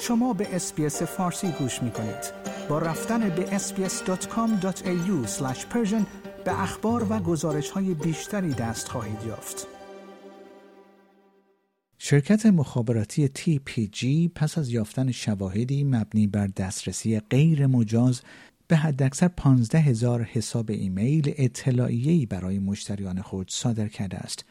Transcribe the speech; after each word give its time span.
شما 0.00 0.32
به 0.32 0.56
SBS 0.56 1.02
فارسی 1.02 1.48
گوش 1.58 1.82
می 1.82 1.90
کنید. 1.90 2.32
با 2.68 2.78
رفتن 2.78 3.28
به 3.28 3.58
sbs.com.au 3.58 5.28
به 6.44 6.62
اخبار 6.62 7.06
و 7.12 7.18
گزارش 7.18 7.70
های 7.70 7.94
بیشتری 7.94 8.54
دست 8.54 8.88
خواهید 8.88 9.18
یافت. 9.26 9.66
شرکت 11.98 12.46
مخابراتی 12.46 13.28
TPG 13.28 14.06
پس 14.34 14.58
از 14.58 14.70
یافتن 14.70 15.10
شواهدی 15.10 15.84
مبنی 15.84 16.26
بر 16.26 16.46
دسترسی 16.46 17.20
غیر 17.20 17.66
مجاز 17.66 18.20
به 18.68 18.76
حداکثر 18.76 19.28
15 19.28 19.78
هزار 19.78 20.22
حساب 20.22 20.70
ایمیل 20.70 21.34
اطلاعیه‌ای 21.36 22.26
برای 22.26 22.58
مشتریان 22.58 23.22
خود 23.22 23.50
صادر 23.50 23.88
کرده 23.88 24.16
است. 24.16 24.44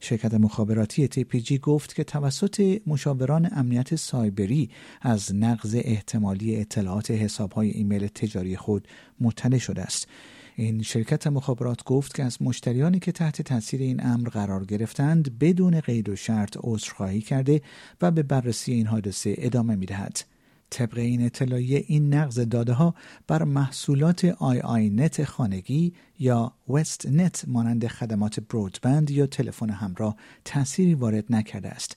شرکت 0.00 0.34
مخابراتی 0.34 1.08
TPG 1.08 1.52
گفت 1.52 1.94
که 1.94 2.04
توسط 2.04 2.80
مشاوران 2.86 3.48
امنیت 3.52 3.96
سایبری 3.96 4.70
از 5.00 5.34
نقض 5.34 5.76
احتمالی 5.78 6.56
اطلاعات 6.56 7.10
حسابهای 7.10 7.70
ایمیل 7.70 8.06
تجاری 8.06 8.56
خود 8.56 8.88
مطلع 9.20 9.58
شده 9.58 9.82
است. 9.82 10.08
این 10.56 10.82
شرکت 10.82 11.26
مخابرات 11.26 11.84
گفت 11.84 12.14
که 12.14 12.24
از 12.24 12.42
مشتریانی 12.42 12.98
که 12.98 13.12
تحت 13.12 13.42
تاثیر 13.42 13.80
این 13.80 14.06
امر 14.06 14.28
قرار 14.28 14.64
گرفتند 14.64 15.38
بدون 15.38 15.80
قید 15.80 16.08
و 16.08 16.16
شرط 16.16 16.56
عذرخواهی 16.60 17.20
کرده 17.20 17.62
و 18.02 18.10
به 18.10 18.22
بررسی 18.22 18.72
این 18.72 18.86
حادثه 18.86 19.34
ادامه 19.38 19.76
می‌دهد. 19.76 20.18
طبق 20.70 20.98
این 20.98 21.24
اطلاعیه 21.24 21.84
این 21.86 22.14
نقض 22.14 22.40
داده 22.40 22.72
ها 22.72 22.94
بر 23.26 23.44
محصولات 23.44 24.24
iiNet 24.24 25.24
خانگی 25.24 25.94
یا 26.18 26.52
Westnet 26.68 27.44
مانند 27.46 27.86
خدمات 27.86 28.40
broadband 28.40 29.10
یا 29.10 29.26
تلفن 29.26 29.70
همراه 29.70 30.16
تأثیری 30.44 30.94
وارد 30.94 31.24
نکرده 31.30 31.68
است. 31.68 31.96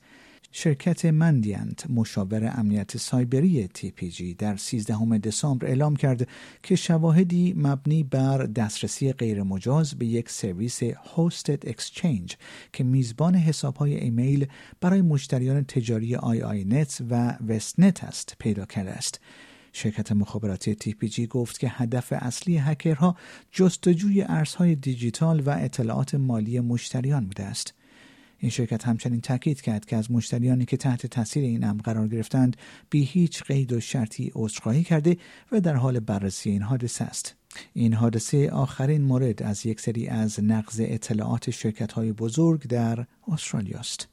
شرکت 0.56 1.06
Mandiant 1.06 1.90
مشاور 1.90 2.54
امنیت 2.56 2.98
سایبری 2.98 3.70
TPG 3.78 4.22
در 4.38 4.56
13 4.58 5.18
دسامبر 5.18 5.68
اعلام 5.68 5.96
کرد 5.96 6.28
که 6.64 6.76
شواهدی 6.76 7.54
مبنی 7.58 8.04
بر 8.04 8.46
دسترسی 8.46 9.14
غیرمجاز 9.14 9.96
به 9.96 10.06
یک 10.06 10.30
سرویس 10.30 10.80
Hosted 11.16 11.70
Exchange 11.70 12.38
که 12.74 12.84
میزبان 12.84 13.36
حسابهای 13.36 13.96
ایمیل 13.98 14.48
برای 14.82 15.02
مشتریان 15.02 15.64
تجاری 15.64 16.16
iiNet 16.16 17.02
و 17.10 17.38
Westnet 17.48 18.04
است 18.04 18.36
پیدا 18.40 18.66
کرده 18.66 18.92
است. 18.92 19.20
شرکت 19.72 20.12
مخابراتی 20.12 20.76
TPG 20.76 21.20
گفت 21.20 21.60
که 21.60 21.70
هدف 21.70 22.14
اصلی 22.16 22.58
هکرها 22.58 23.16
جستجوی 23.52 24.22
ارزهای 24.22 24.76
دیجیتال 24.76 25.40
و 25.40 25.50
اطلاعات 25.50 26.16
مالی 26.16 26.60
مشتریان 26.60 27.26
بوده 27.26 27.44
است. 27.44 27.74
این 28.44 28.50
شرکت 28.50 28.88
همچنین 28.88 29.22
تاکید 29.22 29.62
کرد 29.62 29.86
که 29.86 29.98
از 29.98 30.12
مشتریانی 30.12 30.66
که 30.66 30.78
تحت 30.78 31.06
تاثیر 31.06 31.44
این 31.44 31.64
امر 31.64 31.82
قرار 31.82 32.08
گرفتند 32.08 32.58
بی 32.90 33.04
هیچ 33.04 33.44
قید 33.44 33.74
و 33.74 33.80
شرطی 33.80 34.32
عذرخواهی 34.36 34.84
کرده 34.84 35.18
و 35.52 35.60
در 35.60 35.76
حال 35.76 36.00
بررسی 36.00 36.50
این 36.50 36.62
حادثه 36.62 37.06
است 37.06 37.36
این 37.74 37.94
حادثه 37.94 38.50
آخرین 38.50 39.02
مورد 39.02 39.44
از 39.44 39.66
یک 39.66 39.82
سری 39.82 40.08
از 40.08 40.44
نقض 40.44 40.82
اطلاعات 40.84 41.50
شرکت 41.50 41.92
های 41.92 42.12
بزرگ 42.12 42.68
در 42.68 43.06
استرالیا 43.28 43.80
است. 43.80 44.13